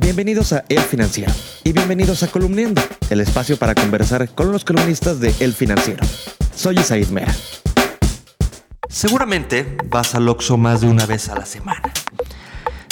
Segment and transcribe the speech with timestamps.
[0.00, 1.32] Bienvenidos a El Financiero
[1.64, 6.06] y bienvenidos a Columniendo, el espacio para conversar con los columnistas de El Financiero.
[6.54, 7.34] Soy Isaid Mera.
[8.88, 11.92] Seguramente vas al Oxxo más de una vez a la semana.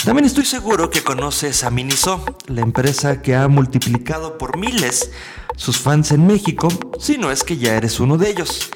[0.04, 5.12] También estoy seguro que conoces a Miniso, la empresa que ha multiplicado por miles
[5.56, 6.68] sus fans en México,
[6.98, 8.70] si no es que ya eres uno de ellos.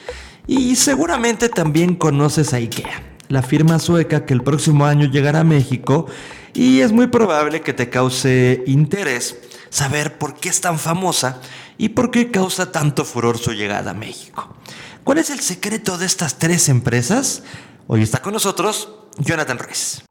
[0.47, 5.45] Y seguramente también conoces a IKEA, la firma sueca que el próximo año llegará a
[5.45, 6.07] México
[6.53, 9.37] y es muy probable que te cause interés
[9.71, 11.41] saber por qué es tan famosa
[11.79, 14.53] y por qué causa tanto furor su llegada a México.
[15.05, 17.45] ¿Cuál es el secreto de estas tres empresas?
[17.87, 20.03] Hoy está con nosotros Jonathan Ruiz.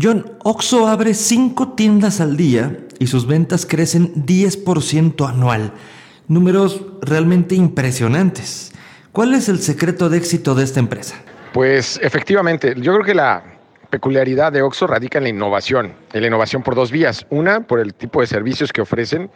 [0.00, 5.74] John, Oxo abre cinco tiendas al día y sus ventas crecen 10% anual.
[6.28, 8.70] Números realmente impresionantes.
[9.10, 11.16] ¿Cuál es el secreto de éxito de esta empresa?
[11.52, 13.42] Pues efectivamente, yo creo que la
[13.90, 17.26] peculiaridad de Oxo radica en la innovación, en la innovación por dos vías.
[17.28, 19.30] Una, por el tipo de servicios que ofrecen,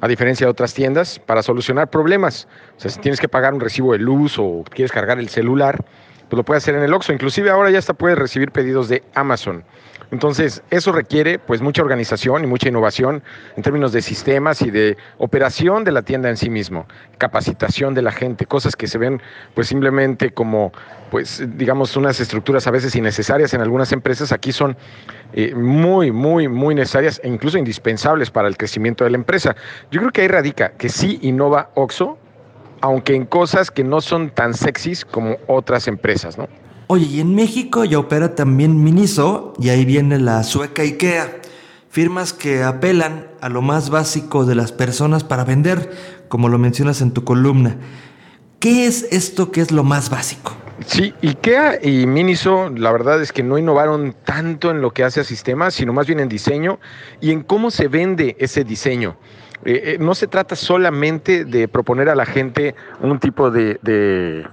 [0.00, 2.48] a diferencia de otras tiendas, para solucionar problemas.
[2.76, 5.84] O sea, si tienes que pagar un recibo de luz o quieres cargar el celular,
[6.32, 7.12] pues lo puedes hacer en el Oxxo.
[7.12, 9.64] Inclusive ahora ya hasta puedes recibir pedidos de Amazon.
[10.12, 13.22] Entonces, eso requiere pues mucha organización y mucha innovación
[13.54, 16.86] en términos de sistemas y de operación de la tienda en sí mismo,
[17.18, 19.20] capacitación de la gente, cosas que se ven
[19.54, 20.72] pues simplemente como
[21.10, 24.74] pues digamos unas estructuras a veces innecesarias en algunas empresas, aquí son
[25.34, 29.54] eh, muy, muy, muy necesarias e incluso indispensables para el crecimiento de la empresa.
[29.90, 32.16] Yo creo que ahí radica que sí innova OXO,
[32.82, 36.48] aunque en cosas que no son tan sexys como otras empresas, ¿no?
[36.88, 41.40] Oye, y en México ya opera también Miniso y ahí viene la sueca IKEA.
[41.88, 45.90] Firmas que apelan a lo más básico de las personas para vender,
[46.28, 47.76] como lo mencionas en tu columna.
[48.58, 50.52] ¿Qué es esto que es lo más básico?
[50.86, 55.20] Sí, IKEA y Miniso, la verdad es que no innovaron tanto en lo que hace
[55.20, 56.80] a sistemas, sino más bien en diseño
[57.20, 59.16] y en cómo se vende ese diseño.
[59.64, 63.78] Eh, eh, no se trata solamente de proponer a la gente un tipo de,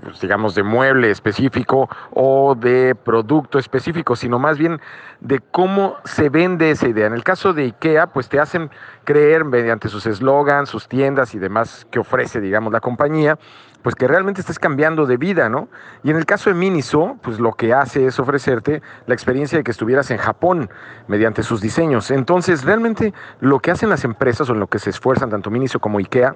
[0.03, 4.79] pues, digamos, de mueble específico o de producto específico, sino más bien
[5.19, 7.07] de cómo se vende esa idea.
[7.07, 8.69] En el caso de IKEA, pues te hacen
[9.03, 13.39] creer mediante sus eslogans, sus tiendas y demás que ofrece, digamos, la compañía,
[13.81, 15.69] pues que realmente estás cambiando de vida, ¿no?
[16.03, 19.63] Y en el caso de Miniso, pues lo que hace es ofrecerte la experiencia de
[19.63, 20.69] que estuvieras en Japón
[21.07, 22.11] mediante sus diseños.
[22.11, 25.79] Entonces, realmente lo que hacen las empresas o en lo que se esfuerzan tanto Miniso
[25.79, 26.35] como IKEA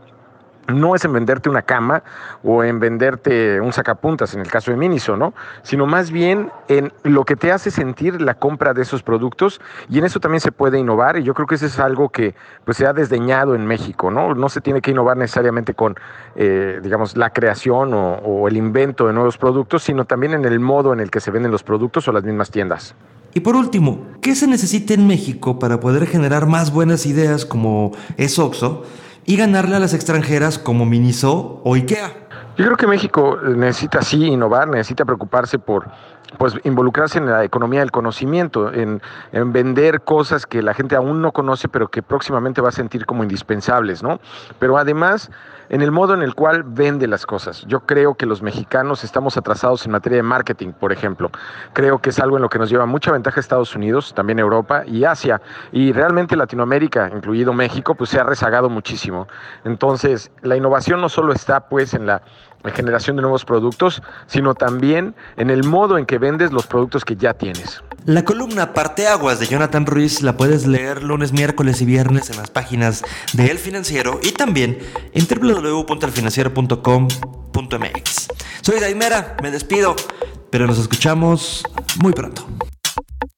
[0.68, 2.04] no es en venderte una cama
[2.42, 5.34] o en venderte un sacapuntas en el caso de Miniso, ¿no?
[5.62, 9.60] Sino más bien en lo que te hace sentir la compra de esos productos
[9.90, 12.34] y en eso también se puede innovar y yo creo que eso es algo que
[12.64, 14.34] pues se ha desdeñado en México, ¿no?
[14.34, 15.96] No se tiene que innovar necesariamente con,
[16.38, 20.62] eh, digamos, la creación o, o el invento de nuevos productos, sino también en el
[20.62, 22.96] modo en el que se venden los productos o las mismas tiendas.
[23.34, 27.92] Y por último, ¿qué se necesita en México para poder generar más buenas ideas como
[28.18, 28.84] es Oxo?
[29.26, 32.12] y ganarle a las extranjeras como Miniso o IKEA.
[32.58, 35.90] Yo creo que México necesita sí innovar, necesita preocuparse por
[36.38, 39.02] pues involucrarse en la economía del conocimiento, en,
[39.32, 43.06] en, vender cosas que la gente aún no conoce, pero que próximamente va a sentir
[43.06, 44.20] como indispensables, ¿no?
[44.60, 45.30] Pero además,
[45.70, 47.66] en el modo en el cual vende las cosas.
[47.68, 51.32] Yo creo que los mexicanos estamos atrasados en materia de marketing, por ejemplo.
[51.74, 54.84] Creo que es algo en lo que nos lleva mucha ventaja Estados Unidos, también Europa
[54.86, 55.42] y Asia.
[55.72, 59.28] Y realmente Latinoamérica, incluido México, pues se ha rezagado muchísimo.
[59.64, 62.22] Entonces, la innovación no solo está pues en la
[62.72, 67.18] generación de nuevos productos, sino también en el modo en que vendes los productos que
[67.18, 67.84] ya tienes.
[68.06, 72.50] La columna Parteaguas de Jonathan Ruiz la puedes leer lunes, miércoles y viernes en las
[72.50, 73.04] páginas
[73.34, 74.80] de El Financiero y también
[75.14, 78.28] en www.elfinanciero.com.mx.
[78.62, 79.98] Soy Daimera, me despido,
[80.50, 81.66] pero nos escuchamos
[82.02, 82.48] muy pronto.